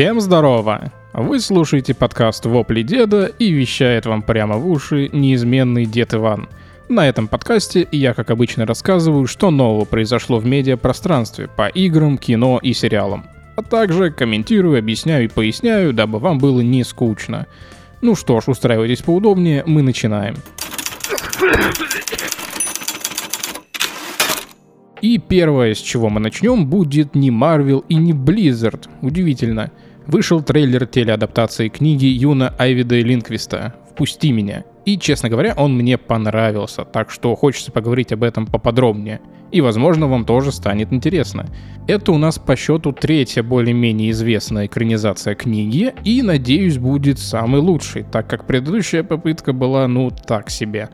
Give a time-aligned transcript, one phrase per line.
[0.00, 0.90] Всем здорово!
[1.12, 6.48] Вы слушаете подкаст «Вопли деда» и вещает вам прямо в уши неизменный дед Иван.
[6.88, 12.58] На этом подкасте я, как обычно, рассказываю, что нового произошло в медиапространстве по играм, кино
[12.62, 13.26] и сериалам.
[13.56, 17.46] А также комментирую, объясняю и поясняю, дабы вам было не скучно.
[18.00, 20.36] Ну что ж, устраивайтесь поудобнее, мы начинаем.
[25.02, 28.88] И первое, с чего мы начнем, будет не Marvel и не Blizzard.
[29.02, 29.72] Удивительно.
[30.06, 34.64] Вышел трейлер телеадаптации книги Юна Айвида Линквиста «Впусти меня».
[34.86, 39.20] И, честно говоря, он мне понравился, так что хочется поговорить об этом поподробнее.
[39.52, 41.46] И, возможно, вам тоже станет интересно.
[41.86, 48.04] Это у нас по счету третья более-менее известная экранизация книги, и, надеюсь, будет самый лучший,
[48.04, 50.88] так как предыдущая попытка была, ну, так себе.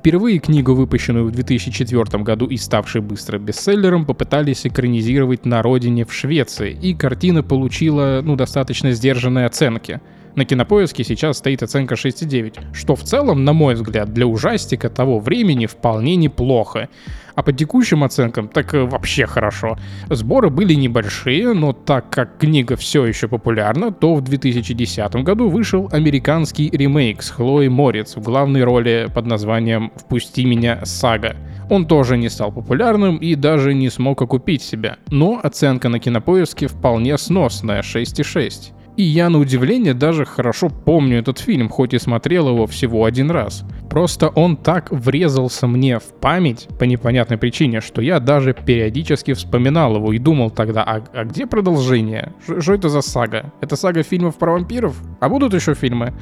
[0.00, 6.12] Впервые книгу, выпущенную в 2004 году и ставшей быстро бестселлером, попытались экранизировать на родине в
[6.14, 10.00] Швеции, и картина получила, ну, достаточно сдержанные оценки.
[10.36, 15.18] На кинопоиске сейчас стоит оценка 6,9, что в целом, на мой взгляд, для ужастика того
[15.18, 16.88] времени вполне неплохо.
[17.34, 19.78] А по текущим оценкам так вообще хорошо.
[20.08, 25.88] Сборы были небольшие, но так как книга все еще популярна, то в 2010 году вышел
[25.92, 31.36] американский ремейк с Хлоей Морец в главной роли под названием «Впусти меня, сага».
[31.70, 36.66] Он тоже не стал популярным и даже не смог окупить себя, но оценка на кинопоиске
[36.66, 38.72] вполне сносная 6,6.
[39.00, 43.30] И я на удивление даже хорошо помню этот фильм, хоть и смотрел его всего один
[43.30, 43.64] раз.
[43.88, 49.96] Просто он так врезался мне в память по непонятной причине, что я даже периодически вспоминал
[49.96, 52.34] его и думал тогда, а, а где продолжение?
[52.58, 53.54] Что это за сага?
[53.62, 55.00] Это сага фильмов про вампиров?
[55.18, 56.12] А будут еще фильмы?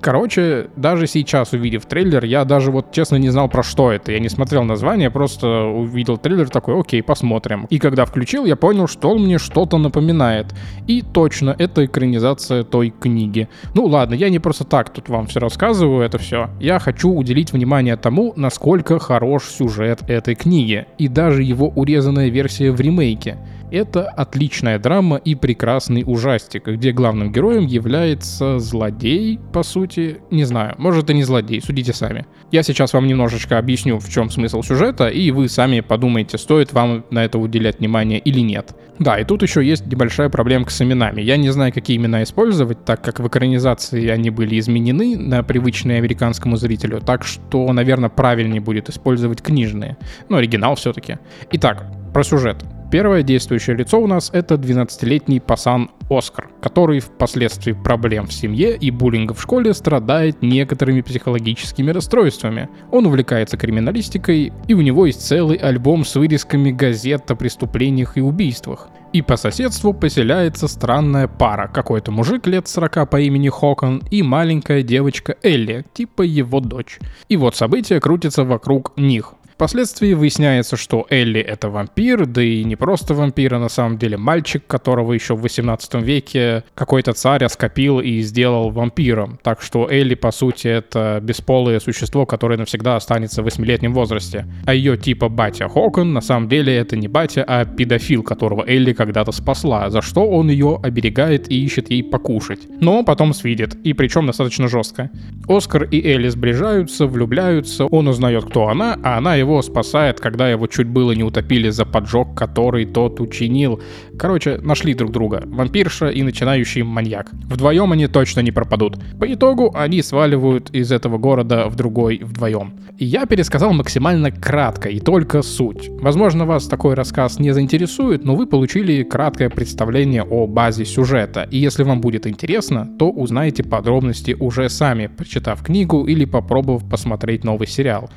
[0.00, 4.12] Короче, даже сейчас, увидев трейлер, я даже вот честно не знал, про что это.
[4.12, 7.66] Я не смотрел название, просто увидел трейлер такой, окей, посмотрим.
[7.70, 10.54] И когда включил, я понял, что он мне что-то напоминает.
[10.86, 13.48] И точно, это экранизация той книги.
[13.74, 16.50] Ну ладно, я не просто так тут вам все рассказываю, это все.
[16.60, 20.86] Я хочу уделить внимание тому, насколько хорош сюжет этой книги.
[20.98, 23.38] И даже его урезанная версия в ремейке.
[23.74, 30.18] Это отличная драма и прекрасный ужастик, где главным героем является злодей, по сути.
[30.30, 32.24] Не знаю, может и не злодей, судите сами.
[32.52, 37.04] Я сейчас вам немножечко объясню, в чем смысл сюжета, и вы сами подумаете, стоит вам
[37.10, 38.76] на это уделять внимание или нет.
[39.00, 41.20] Да, и тут еще есть небольшая проблемка с именами.
[41.20, 45.98] Я не знаю, какие имена использовать, так как в экранизации они были изменены на привычные
[45.98, 49.96] американскому зрителю, так что, наверное, правильнее будет использовать книжные.
[50.28, 51.18] Ну, оригинал все-таки.
[51.50, 52.64] Итак, про сюжет.
[52.94, 58.92] Первое действующее лицо у нас это 12-летний пасан Оскар, который впоследствии проблем в семье и
[58.92, 62.68] буллинга в школе страдает некоторыми психологическими расстройствами.
[62.92, 68.20] Он увлекается криминалистикой, и у него есть целый альбом с вырезками газет о преступлениях и
[68.20, 68.86] убийствах.
[69.12, 71.66] И по соседству поселяется странная пара.
[71.66, 77.00] Какой-то мужик лет 40 по имени Хокон и маленькая девочка Элли, типа его дочь.
[77.28, 79.34] И вот события крутятся вокруг них.
[79.54, 84.16] Впоследствии выясняется, что Элли это вампир, да и не просто вампир, а на самом деле
[84.16, 89.38] мальчик, которого еще в 18 веке какой-то царь оскопил и сделал вампиром.
[89.44, 94.44] Так что Элли, по сути, это бесполое существо, которое навсегда останется в 8-летнем возрасте.
[94.66, 98.92] А ее типа батя Хокон на самом деле это не батя, а педофил, которого Элли
[98.92, 102.58] когда-то спасла, за что он ее оберегает и ищет ей покушать.
[102.80, 105.10] Но потом свидит, и причем достаточно жестко.
[105.46, 110.48] Оскар и Элли сближаются, влюбляются, он узнает, кто она, а она его его спасает, когда
[110.48, 113.80] его чуть было не утопили за поджог, который тот учинил.
[114.18, 115.42] Короче, нашли друг друга.
[115.46, 117.30] Вампирша и начинающий маньяк.
[117.32, 118.96] Вдвоем они точно не пропадут.
[119.20, 122.74] По итогу они сваливают из этого города в другой вдвоем.
[122.98, 125.88] Я пересказал максимально кратко и только суть.
[126.00, 131.46] Возможно, вас такой рассказ не заинтересует, но вы получили краткое представление о базе сюжета.
[131.50, 137.44] И если вам будет интересно, то узнаете подробности уже сами, прочитав книгу или попробовав посмотреть
[137.44, 138.10] новый сериал.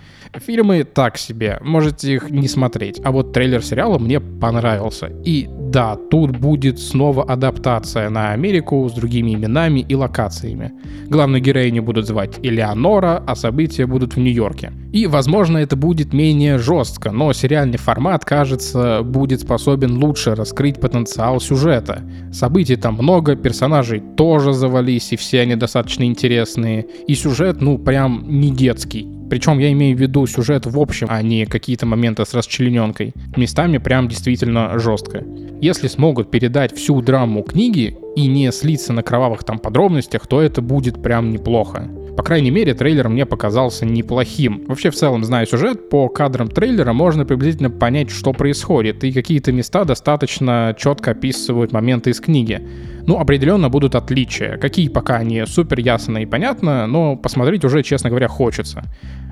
[0.45, 5.07] Фильмы так себе, можете их не смотреть, а вот трейлер сериала мне понравился.
[5.25, 10.71] И да, тут будет снова адаптация на Америку с другими именами и локациями.
[11.09, 14.71] Главную героиню будут звать Элеонора, а события будут в Нью-Йорке.
[14.93, 21.41] И, возможно, это будет менее жестко, но сериальный формат, кажется, будет способен лучше раскрыть потенциал
[21.41, 22.01] сюжета.
[22.31, 26.87] Событий там много, персонажей тоже завались, и все они достаточно интересные.
[27.07, 29.16] И сюжет, ну, прям не детский.
[29.29, 33.13] Причем я имею в виду сюжет в общем, а не какие-то моменты с расчлененкой.
[33.35, 35.23] Местами прям действительно жестко.
[35.61, 40.61] Если смогут передать всю драму книги и не слиться на кровавых там подробностях, то это
[40.61, 41.89] будет прям неплохо.
[42.17, 44.63] По крайней мере, трейлер мне показался неплохим.
[44.67, 49.51] Вообще, в целом, зная сюжет, по кадрам трейлера можно приблизительно понять, что происходит, и какие-то
[49.51, 52.67] места достаточно четко описывают моменты из книги.
[53.07, 54.57] Ну, определенно будут отличия.
[54.57, 58.83] Какие пока не супер ясно и понятно, но посмотреть уже, честно говоря, хочется.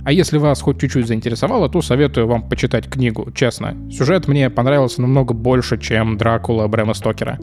[0.05, 3.75] А если вас хоть чуть-чуть заинтересовало, то советую вам почитать книгу, честно.
[3.91, 7.37] Сюжет мне понравился намного больше, чем Дракула Брэма Стокера.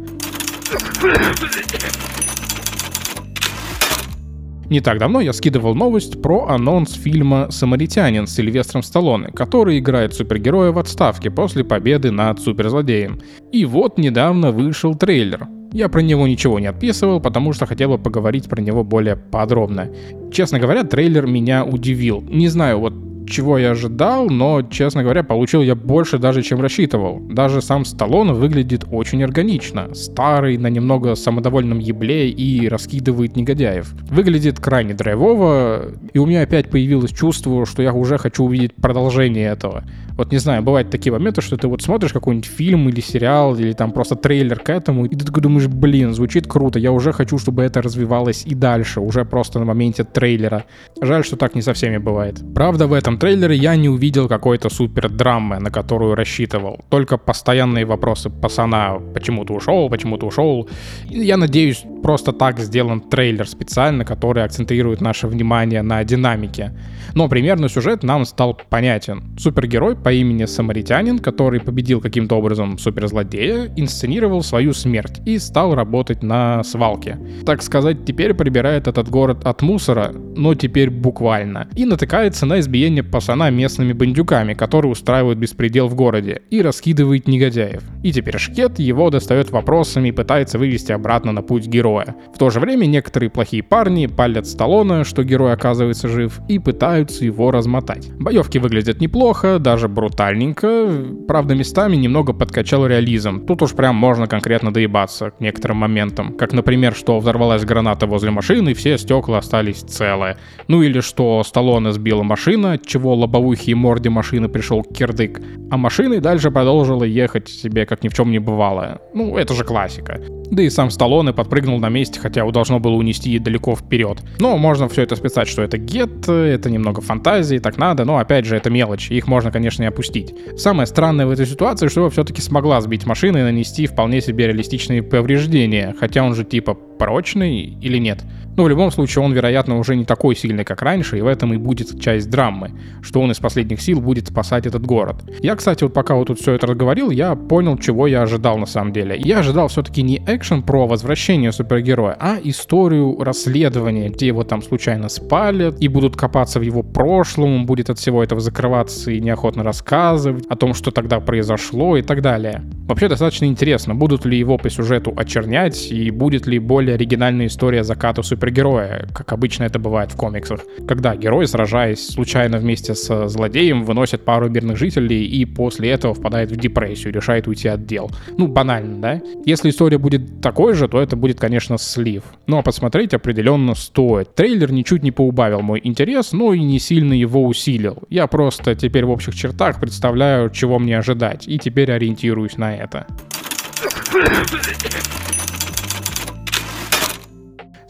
[4.70, 10.14] Не так давно я скидывал новость про анонс фильма «Самаритянин» с Сильвестром Сталлоне, который играет
[10.14, 13.20] супергероя в отставке после победы над суперзлодеем.
[13.52, 15.46] И вот недавно вышел трейлер.
[15.72, 19.88] Я про него ничего не отписывал, потому что хотел бы поговорить про него более подробно.
[20.30, 22.20] Честно говоря, трейлер меня удивил.
[22.22, 22.94] Не знаю, вот
[23.26, 27.20] чего я ожидал, но, честно говоря, получил я больше даже, чем рассчитывал.
[27.20, 29.94] Даже сам Сталлоне выглядит очень органично.
[29.94, 33.92] Старый, на немного самодовольном ебле и раскидывает негодяев.
[34.10, 39.48] Выглядит крайне драйвово, и у меня опять появилось чувство, что я уже хочу увидеть продолжение
[39.48, 39.84] этого.
[40.16, 43.72] Вот не знаю, бывают такие моменты, что ты вот смотришь какой-нибудь фильм или сериал, или
[43.72, 47.38] там просто трейлер к этому, и ты такой думаешь, блин, звучит круто, я уже хочу,
[47.38, 50.64] чтобы это развивалось и дальше, уже просто на моменте трейлера.
[51.00, 52.40] Жаль, что так не со всеми бывает.
[52.54, 56.80] Правда, в этом трейлере я не увидел какой-то супер драмы, на которую рассчитывал.
[56.88, 60.68] Только постоянные вопросы пацана, почему ты ушел, почему ты ушел.
[61.08, 66.72] Я надеюсь, просто так сделан трейлер специально, который акцентирует наше внимание на динамике.
[67.14, 69.36] Но примерно сюжет нам стал понятен.
[69.38, 76.22] Супергерой по имени Самаритянин, который победил каким-то образом суперзлодея, инсценировал свою смерть и стал работать
[76.22, 77.18] на свалке.
[77.46, 81.68] Так сказать, теперь прибирает этот город от мусора, но теперь буквально.
[81.76, 87.82] И натыкается на избиение пацана местными бандюками, которые устраивают беспредел в городе, и раскидывает негодяев.
[88.02, 91.91] И теперь Шкет его достает вопросами и пытается вывести обратно на путь героя.
[92.00, 97.24] В то же время некоторые плохие парни палят Сталлоне, что герой оказывается жив, и пытаются
[97.24, 98.10] его размотать.
[98.18, 100.88] Боевки выглядят неплохо, даже брутальненько,
[101.28, 103.46] правда местами немного подкачал реализм.
[103.46, 106.36] Тут уж прям можно конкретно доебаться к некоторым моментам.
[106.36, 110.36] Как, например, что взорвалась граната возле машины, и все стекла остались целые.
[110.68, 115.40] Ну или что Сталлоне сбила машина, чего лобовухи и морде машины пришел кирдык,
[115.70, 119.00] а машина и дальше продолжила ехать себе как ни в чем не бывало.
[119.14, 120.20] Ну, это же классика.
[120.50, 124.22] Да и сам Сталлоне подпрыгнул на месте, хотя его должно было унести далеко вперед.
[124.38, 128.46] Но можно все это списать, что это гет, это немного фантазии, так надо, но опять
[128.46, 130.34] же это мелочь, их можно, конечно, и опустить.
[130.56, 134.46] Самое странное в этой ситуации, что его все-таки смогла сбить машина и нанести вполне себе
[134.46, 138.24] реалистичные повреждения, хотя он же типа порочный или нет.
[138.56, 141.54] Но в любом случае он, вероятно, уже не такой сильный, как раньше, и в этом
[141.54, 145.16] и будет часть драмы, что он из последних сил будет спасать этот город.
[145.40, 148.66] Я, кстати, вот пока вот тут все это разговорил, я понял, чего я ожидал на
[148.66, 149.16] самом деле.
[149.18, 155.08] Я ожидал все-таки не экшен про возвращение супергероя, а историю расследования, где его там случайно
[155.08, 159.62] спалят и будут копаться в его прошлом, он будет от всего этого закрываться и неохотно
[159.62, 162.62] рассказывать о том, что тогда произошло и так далее.
[162.86, 167.84] Вообще достаточно интересно, будут ли его по сюжету очернять и будет ли более оригинальная история
[167.84, 173.84] заката супергероя как обычно это бывает в комиксах, когда герой, сражаясь случайно вместе с злодеем,
[173.84, 178.10] выносит пару мирных жителей и после этого впадает в депрессию, решает уйти от дел.
[178.36, 179.20] Ну, банально, да?
[179.44, 182.24] Если история будет такой же, то это будет, конечно, слив.
[182.46, 184.34] Ну, а посмотреть определенно стоит.
[184.34, 188.02] Трейлер ничуть не поубавил мой интерес, но и не сильно его усилил.
[188.08, 193.06] Я просто теперь в общих чертах представляю, чего мне ожидать, и теперь ориентируюсь на это.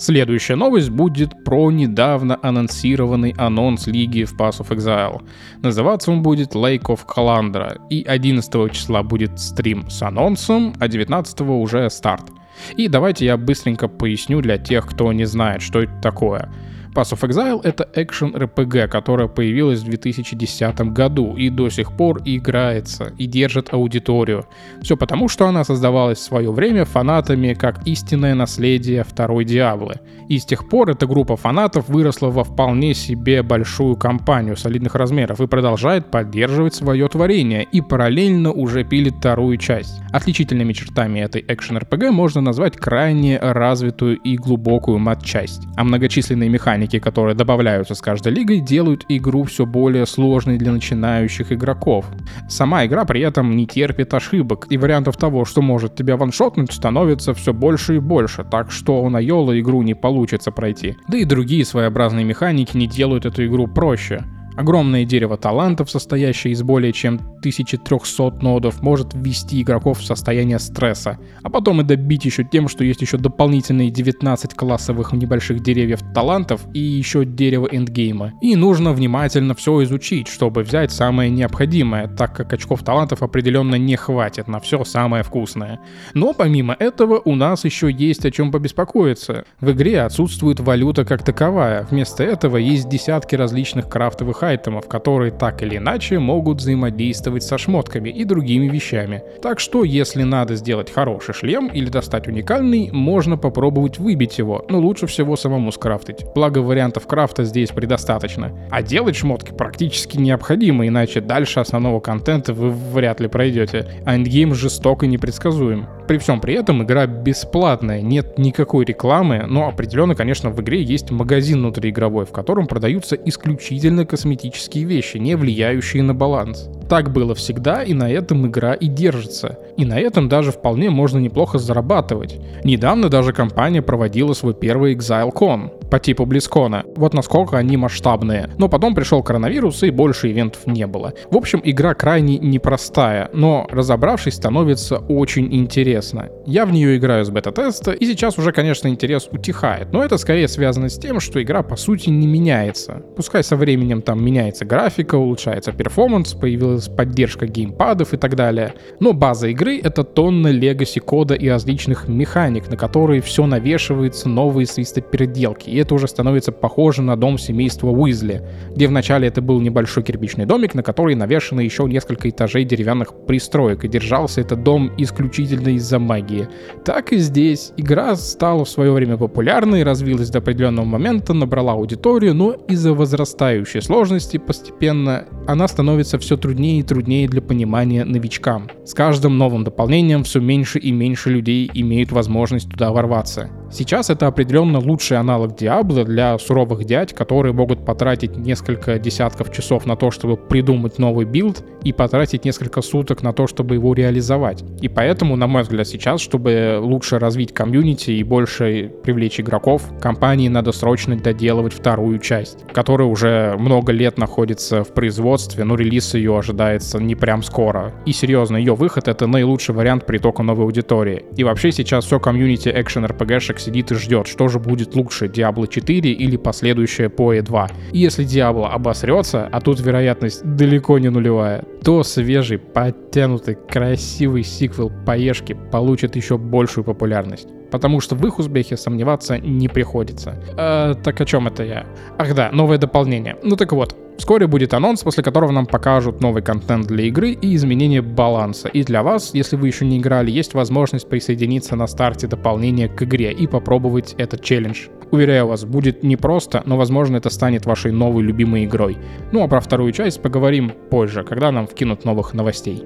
[0.05, 5.23] Следующая новость будет про недавно анонсированный анонс лиги в Pass of Exile.
[5.63, 11.43] Называться он будет Lake of Calandra, и 11 числа будет стрим с анонсом, а 19
[11.43, 12.33] уже старт.
[12.77, 16.53] И давайте я быстренько поясню для тех, кто не знает, что это такое.
[16.95, 22.21] Pass of Exile— это экшен RPG, которая появилась в 2010 году и до сих пор
[22.27, 24.45] играется и держит аудиторию.
[24.83, 30.01] Все потому, что она создавалась в свое время фанатами как истинное наследие второй Диаблы.
[30.29, 35.41] И с тех пор эта группа фанатов выросла во вполне себе большую компанию солидных размеров
[35.41, 40.01] и продолжает поддерживать свое творение и параллельно уже пилит вторую часть.
[40.13, 46.82] Отличительными чертами этой экшен RPG можно назвать крайне развитую и глубокую мат-часть, а многочисленные механики
[46.83, 52.07] механики, которые добавляются с каждой лигой, делают игру все более сложной для начинающих игроков.
[52.49, 57.35] Сама игра при этом не терпит ошибок, и вариантов того, что может тебя ваншотнуть, становится
[57.35, 60.97] все больше и больше, так что у Найола игру не получится пройти.
[61.09, 64.25] Да и другие своеобразные механики не делают эту игру проще.
[64.57, 71.19] Огромное дерево талантов, состоящее из более чем 1300 нодов, может ввести игроков в состояние стресса,
[71.43, 76.63] а потом и добить еще тем, что есть еще дополнительные 19 классовых небольших деревьев талантов
[76.75, 78.33] и еще дерево эндгейма.
[78.43, 83.97] И нужно внимательно все изучить, чтобы взять самое необходимое, так как очков талантов определенно не
[83.97, 85.81] хватит на все самое вкусное.
[86.15, 89.45] Но помимо этого у нас еще есть о чем побеспокоиться.
[89.61, 95.63] В игре отсутствует валюта как таковая, вместо этого есть десятки различных крафтовых айтемов, которые так
[95.63, 99.23] или иначе могут взаимодействовать со шмотками и другими вещами.
[99.41, 104.79] Так что, если надо сделать хороший шлем или достать уникальный, можно попробовать выбить его, но
[104.79, 106.25] лучше всего самому скрафтить.
[106.35, 108.53] Благо вариантов крафта здесь предостаточно.
[108.71, 113.87] А делать шмотки практически необходимо, иначе дальше основного контента вы вряд ли пройдете.
[114.05, 115.87] А эндгейм жесток и непредсказуем.
[116.13, 121.11] При всем при этом игра бесплатная, нет никакой рекламы, но определенно, конечно, в игре есть
[121.11, 126.69] магазин внутриигровой, в котором продаются исключительно косметические вещи, не влияющие на баланс.
[126.91, 129.59] Так было всегда, и на этом игра и держится.
[129.79, 132.39] И на этом даже вполне можно неплохо зарабатывать.
[132.63, 136.85] Недавно даже компания проводила свой первый ExileCon по типу Близкона.
[136.95, 138.51] Вот насколько они масштабные.
[138.59, 141.15] Но потом пришел коронавирус и больше ивентов не было.
[141.31, 146.02] В общем, игра крайне непростая, но разобравшись становится очень интересно.
[146.47, 150.49] Я в нее играю с бета-теста, и сейчас уже, конечно, интерес утихает, но это скорее
[150.49, 153.03] связано с тем, что игра по сути не меняется.
[153.17, 159.13] Пускай со временем там меняется графика, улучшается перформанс, появилась поддержка геймпадов и так далее, но
[159.13, 165.71] база игры— это тонна легаси кода и различных механик, на которые все навешивается новые свистопеределки,
[165.71, 168.43] и это уже становится похоже на дом семейства Уизли,
[168.75, 173.85] где вначале это был небольшой кирпичный домик, на который навешано еще несколько этажей деревянных пристроек,
[173.85, 176.49] и держался этот дом исключительно из-за магии.
[176.85, 177.73] Так и здесь.
[177.77, 183.83] Игра стала в свое время популярной, развилась до определенного момента, набрала аудиторию, но из-за возрастающей
[183.83, 188.71] сложности постепенно она становится все труднее и труднее для понимания новичкам.
[188.85, 193.51] С каждым новым дополнением все меньше и меньше людей имеют возможность туда ворваться.
[193.73, 199.87] Сейчас это определенно лучший аналог Diablo для суровых дядь, которые могут потратить несколько десятков часов
[199.87, 204.63] на то, чтобы придумать новый билд и потратить несколько суток на то, чтобы его реализовать.
[204.83, 210.49] И поэтому, на мой взгляд, сейчас, чтобы лучше развить комьюнити и больше привлечь игроков, компании
[210.49, 216.39] надо срочно доделывать вторую часть, которая уже много лет находится в производстве, но релиз ее
[216.39, 217.95] ожидается не прям скоро.
[218.05, 221.25] И серьезно, ее выход это наилучший вариант притока новой аудитории.
[221.39, 225.67] И вообще сейчас все комьюнити экшен RPG-шек сидит и ждет, что же будет лучше, Diablo
[225.67, 227.69] 4 или последующее PoE 2.
[227.93, 234.93] И если Diablo обосрется, а тут вероятность далеко не нулевая, то свежий, подтянутый, красивый сиквел
[235.07, 240.37] Поешки получит еще большую популярность потому что в их успехе сомневаться не приходится.
[240.59, 241.87] Э, так о чем это я?
[242.19, 243.39] Ах да, новое дополнение.
[243.43, 247.57] Ну так вот, Вскоре будет анонс, после которого нам покажут новый контент для игры и
[247.57, 248.69] изменение баланса.
[248.69, 253.03] И для вас, если вы еще не играли, есть возможность присоединиться на старте дополнения к
[253.03, 254.89] игре и попробовать этот челлендж.
[255.11, 258.97] Уверяю вас, будет непросто, но возможно это станет вашей новой любимой игрой.
[259.33, 262.85] Ну а про вторую часть поговорим позже, когда нам вкинут новых новостей.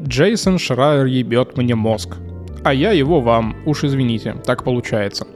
[0.00, 2.16] Джейсон Шрайер ебет мне мозг.
[2.62, 5.26] А я его вам, уж извините, так получается.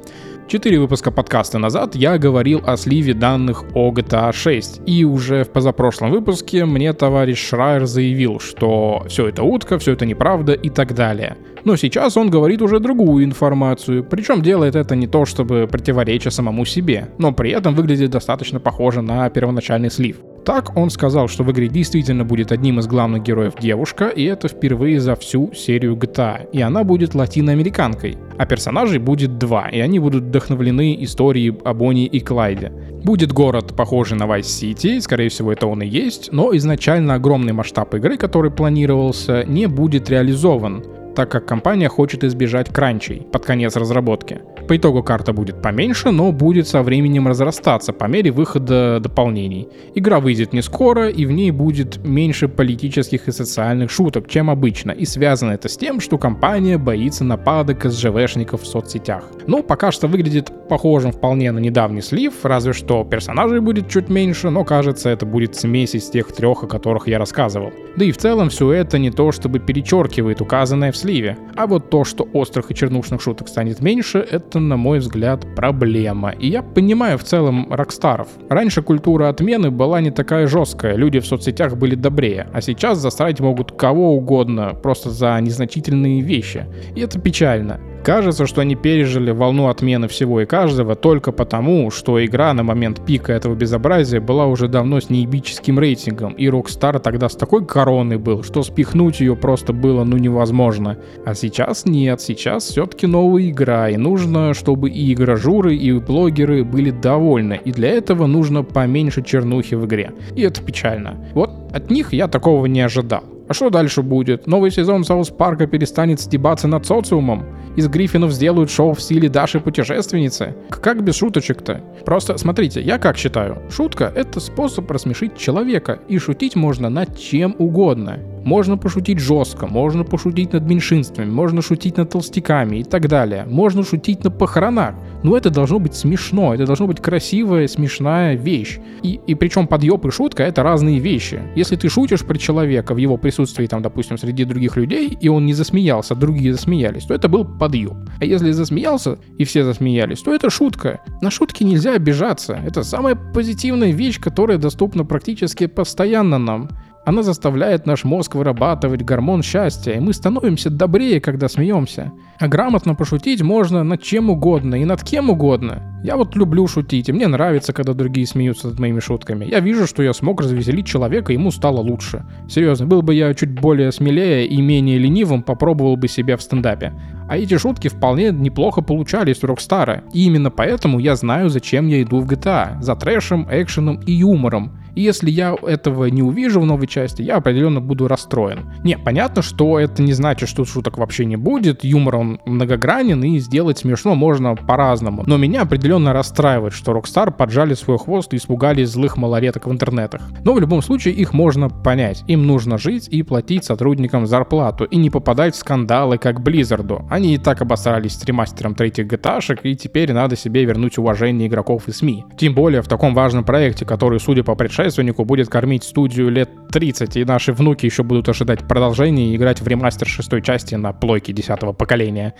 [0.50, 5.50] Четыре выпуска подкаста назад я говорил о сливе данных о GTA 6, и уже в
[5.50, 10.92] позапрошлом выпуске мне товарищ Шрайер заявил, что все это утка, все это неправда и так
[10.92, 11.36] далее.
[11.64, 16.64] Но сейчас он говорит уже другую информацию, причем делает это не то чтобы противореча самому
[16.64, 20.16] себе, но при этом выглядит достаточно похоже на первоначальный слив.
[20.44, 24.48] Так он сказал, что в игре действительно будет одним из главных героев девушка, и это
[24.48, 28.16] впервые за всю серию GTA, и она будет латиноамериканкой.
[28.38, 32.72] А персонажей будет два, и они будут вдохновлены историей о Бонни и Клайде.
[33.04, 37.52] Будет город, похожий на Vice City, скорее всего это он и есть, но изначально огромный
[37.52, 43.76] масштаб игры, который планировался, не будет реализован так как компания хочет избежать кранчей под конец
[43.76, 44.40] разработки.
[44.68, 49.68] По итогу карта будет поменьше, но будет со временем разрастаться по мере выхода дополнений.
[49.94, 54.92] Игра выйдет не скоро, и в ней будет меньше политических и социальных шуток, чем обычно,
[54.92, 59.24] и связано это с тем, что компания боится нападок СЖВшников в соцсетях.
[59.46, 64.50] Но пока что выглядит похожим вполне на недавний слив, разве что персонажей будет чуть меньше,
[64.50, 67.72] но кажется это будет смесь из тех трех, о которых я рассказывал.
[67.96, 71.36] Да и в целом все это не то чтобы перечеркивает указанное в сливе.
[71.56, 76.30] А вот то, что острых и чернушных шуток станет меньше, это, на мой взгляд, проблема.
[76.30, 78.28] И я понимаю в целом рокстаров.
[78.48, 83.40] Раньше культура отмены была не такая жесткая, люди в соцсетях были добрее, а сейчас засрать
[83.40, 86.66] могут кого угодно, просто за незначительные вещи.
[86.94, 87.80] И это печально.
[88.02, 93.04] Кажется, что они пережили волну отмены всего и каждого только потому, что игра на момент
[93.04, 98.16] пика этого безобразия была уже давно с неебическим рейтингом, и Rockstar тогда с такой короной
[98.16, 100.96] был, что спихнуть ее просто было ну невозможно.
[101.26, 106.90] А сейчас нет, сейчас все-таки новая игра, и нужно, чтобы и игражуры, и блогеры были
[106.90, 110.12] довольны, и для этого нужно поменьше чернухи в игре.
[110.34, 111.16] И это печально.
[111.34, 113.24] Вот от них я такого не ожидал.
[113.50, 114.46] А что дальше будет?
[114.46, 117.46] Новый сезон Саус Парка перестанет стебаться над социумом?
[117.74, 120.54] Из Гриффинов сделают шоу в стиле Даши Путешественницы?
[120.70, 121.80] Как без шуточек-то?
[122.04, 127.56] Просто смотрите, я как считаю, шутка— это способ рассмешить человека, и шутить можно над чем
[127.58, 128.20] угодно.
[128.44, 133.44] Можно пошутить жестко, можно пошутить над меньшинствами, можно шутить над толстяками и так далее.
[133.46, 134.94] Можно шутить на похоронах.
[135.22, 138.78] Но это должно быть смешно, это должно быть красивая, смешная вещь.
[139.02, 141.42] И, и причем подъеб и шутка— это разные вещи.
[141.54, 145.46] Если ты шутишь про человека в его присутствии, там, допустим, среди других людей, и он
[145.46, 147.92] не засмеялся, другие засмеялись, то это был подъеб.
[148.18, 151.00] А если засмеялся, и все засмеялись, то это шутка.
[151.20, 152.58] На шутки нельзя обижаться.
[152.64, 156.68] Это самая позитивная вещь, которая доступна практически постоянно нам.
[157.04, 162.12] Она заставляет наш мозг вырабатывать гормон счастья, и мы становимся добрее, когда смеемся.
[162.38, 165.82] А грамотно пошутить можно над чем угодно и над кем угодно.
[166.04, 169.44] Я вот люблю шутить, и мне нравится, когда другие смеются над моими шутками.
[169.46, 172.24] Я вижу, что я смог развеселить человека, и ему стало лучше.
[172.48, 176.92] Серьезно, был бы я чуть более смелее и менее ленивым, попробовал бы себя в стендапе.
[177.28, 180.04] А эти шутки вполне неплохо получались у Rockstar а.
[180.12, 182.80] И именно поэтому я знаю, зачем я иду в GTA.
[182.82, 184.79] За трэшем, экшеном и юмором.
[184.94, 188.70] И если я этого не увижу в новой части, я определенно буду расстроен.
[188.84, 191.84] Не, понятно, что это не значит, что шуток вообще не будет.
[191.84, 195.24] Юмор он многогранен, и сделать смешно можно по-разному.
[195.26, 200.22] Но меня определенно расстраивает, что Rockstar поджали свой хвост и испугались злых малолеток в интернетах.
[200.44, 202.24] Но в любом случае их можно понять.
[202.26, 207.06] Им нужно жить и платить сотрудникам зарплату, и не попадать в скандалы, как Blizzard у.
[207.10, 211.88] Они и так обосрались с ремастером третьих GTA и теперь надо себе вернуть уважение игроков
[211.88, 212.24] и СМИ.
[212.36, 216.48] Тем более в таком важном проекте, который, судя по предшественнику, предшественнику будет кормить студию лет
[216.72, 220.94] 30, и наши внуки еще будут ожидать продолжения и играть в ремастер шестой части на
[220.94, 222.34] плойке десятого поколения.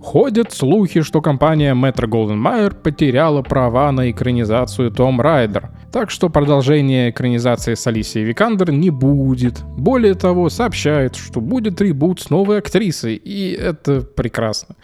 [0.00, 5.68] Ходят слухи, что компания Metro Golden Mayer потеряла права на экранизацию Том Райдер.
[5.90, 9.62] Так что продолжение экранизации с Алисией Викандер не будет.
[9.78, 14.76] Более того, сообщает, что будет ребут с новой актрисой, и это прекрасно.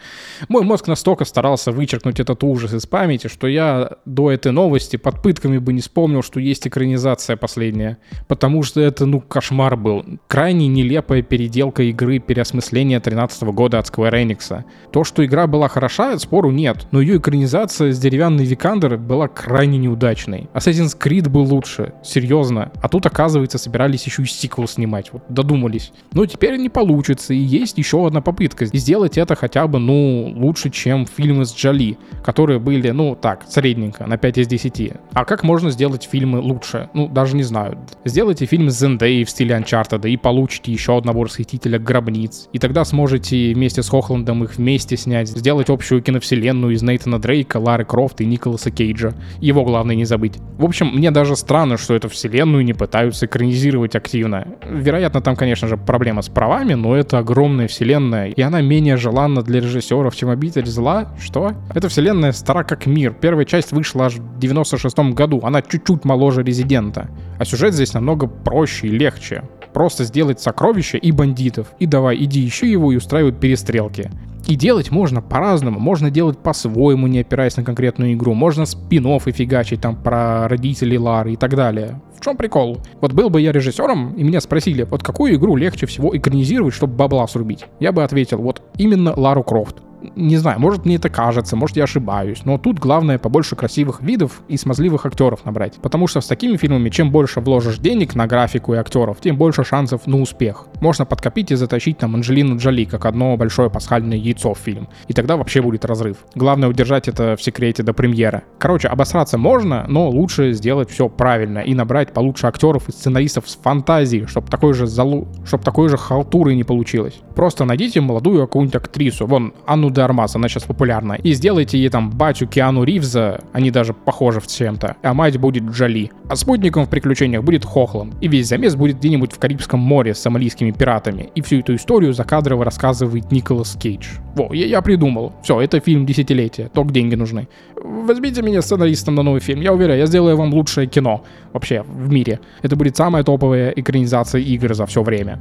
[0.49, 5.21] Мой мозг настолько старался вычеркнуть этот ужас из памяти, что я до этой новости под
[5.21, 7.99] пытками бы не вспомнил, что есть экранизация последняя.
[8.27, 10.03] Потому что это, ну, кошмар был.
[10.27, 14.63] Крайне нелепая переделка игры переосмысления 13 года от Square Enix.
[14.91, 19.77] То, что игра была хороша, спору нет, но ее экранизация с деревянной Викандер была крайне
[19.77, 20.49] неудачной.
[20.55, 22.71] Assassin's Creed был лучше, серьезно.
[22.81, 25.91] А тут, оказывается, собирались еще и сиквел снимать, вот додумались.
[26.13, 30.69] Но теперь не получится, и есть еще одна попытка сделать это хотя бы, ну, лучше,
[30.69, 34.93] чем фильмы с Джоли, которые были, ну, так, средненько, на 5 из 10.
[35.13, 36.89] А как можно сделать фильмы лучше?
[36.93, 37.77] Ну, даже не знаю.
[38.03, 42.49] Сделайте фильм с Зендей в стиле Uncharted и получите еще одного расхитителя гробниц.
[42.53, 47.57] И тогда сможете вместе с Хохландом их вместе снять, сделать общую киновселенную из Нейтана Дрейка,
[47.57, 49.13] Лары Крофт и Николаса Кейджа.
[49.39, 50.37] Его главное не забыть.
[50.57, 54.47] В общем, общем, мне даже странно, что эту вселенную не пытаются экранизировать активно.
[54.69, 59.41] Вероятно, там, конечно же, проблема с правами, но это огромная вселенная, и она менее желанна
[59.41, 61.13] для режиссеров, чем обитель зла.
[61.19, 61.53] Что?
[61.73, 63.13] Эта вселенная стара как мир.
[63.13, 67.09] Первая часть вышла аж в 96 году, она чуть-чуть моложе Резидента.
[67.39, 69.43] А сюжет здесь намного проще и легче.
[69.75, 71.73] Просто сделать сокровища и бандитов.
[71.79, 74.09] И давай, иди ищи его и устраивают перестрелки.
[74.47, 79.31] И делать можно по-разному, можно делать по-своему, не опираясь на конкретную игру, можно спин и
[79.33, 81.99] фигачить там про родителей Лары и так далее.
[82.17, 82.77] В чем прикол?
[83.01, 86.95] Вот был бы я режиссером, и меня спросили, вот какую игру легче всего экранизировать, чтобы
[86.95, 87.65] бабла срубить?
[87.81, 89.84] Я бы ответил, вот именно Лару Крофт
[90.15, 94.41] не знаю, может мне это кажется, может я ошибаюсь, но тут главное побольше красивых видов
[94.47, 95.75] и смазливых актеров набрать.
[95.81, 99.63] Потому что с такими фильмами, чем больше вложишь денег на графику и актеров, тем больше
[99.63, 100.67] шансов на успех.
[100.81, 104.87] Можно подкопить и затащить там Анджелину Джоли, как одно большое пасхальное яйцо в фильм.
[105.07, 106.17] И тогда вообще будет разрыв.
[106.35, 108.43] Главное удержать это в секрете до премьеры.
[108.59, 113.55] Короче, обосраться можно, но лучше сделать все правильно и набрать получше актеров и сценаристов с
[113.55, 115.27] фантазией, чтобы такой же залу...
[115.45, 117.19] чтобы такой же халтуры не получилось.
[117.35, 119.25] Просто найдите молодую какую-нибудь актрису.
[119.25, 121.13] Вон, Анну де Армас, она сейчас популярна.
[121.13, 125.63] И сделайте ей там батю Киану Ривза, они даже похожи в чем-то, а мать будет
[125.63, 126.11] Джоли.
[126.29, 128.15] А спутником в приключениях будет Хохланд.
[128.21, 131.29] И весь замес будет где-нибудь в Карибском море с сомалийскими пиратами.
[131.35, 134.07] И всю эту историю закадрово рассказывает Николас Кейдж.
[134.35, 135.33] Во, я, я придумал.
[135.43, 137.47] Все, это фильм десятилетия, только деньги нужны.
[137.75, 139.61] Возьмите меня сценаристом на новый фильм.
[139.61, 142.39] Я уверен, я сделаю вам лучшее кино вообще в мире.
[142.61, 145.39] Это будет самая топовая экранизация игр за все время.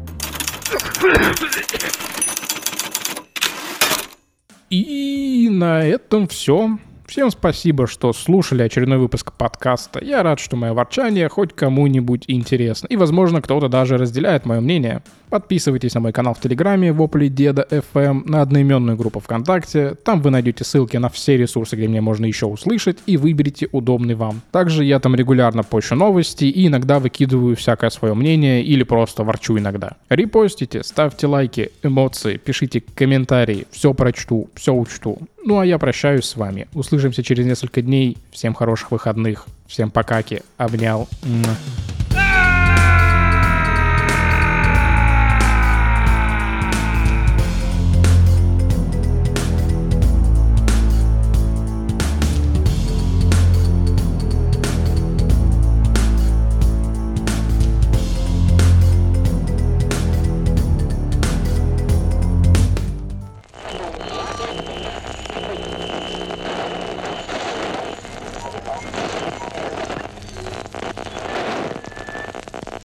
[4.70, 6.78] И на этом все.
[7.06, 10.02] Всем спасибо, что слушали очередной выпуск подкаста.
[10.02, 12.86] Я рад, что мое ворчание хоть кому-нибудь интересно.
[12.86, 15.02] И, возможно, кто-то даже разделяет мое мнение.
[15.28, 19.96] Подписывайтесь на мой канал в Телеграме Вопли Деда FM, на одноименную группу ВКонтакте.
[20.02, 24.14] Там вы найдете ссылки на все ресурсы, где меня можно еще услышать, и выберите удобный
[24.14, 24.40] вам.
[24.50, 29.58] Также я там регулярно пощу новости и иногда выкидываю всякое свое мнение или просто ворчу
[29.58, 29.96] иногда.
[30.08, 33.66] Репостите, ставьте лайки, эмоции, пишите комментарии.
[33.70, 35.18] Все прочту, все учту.
[35.46, 36.68] Ну а я прощаюсь с вами.
[36.72, 38.16] Услышимся через несколько дней.
[38.32, 39.46] Всем хороших выходных.
[39.66, 40.42] Всем покаки.
[40.56, 41.06] Обнял.